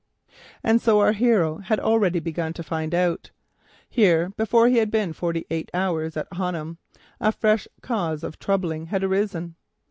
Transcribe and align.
And 0.63 0.81
so 0.81 0.99
our 0.99 1.11
hero 1.13 1.59
had 1.59 1.79
already 1.79 2.19
begun 2.19 2.53
to 2.53 2.63
find 2.63 2.95
out. 2.95 3.29
Here, 3.87 4.29
before 4.35 4.67
he 4.67 4.77
had 4.77 4.89
been 4.89 5.13
forty 5.13 5.45
eight 5.51 5.69
hours 5.75 6.17
in 6.17 6.25
Honham, 6.31 6.79
a 7.19 7.31
fresh 7.31 7.67
cause 7.83 8.23
of 8.23 8.39
troubles 8.39 8.87
had 8.87 9.03
arisen. 9.03 9.53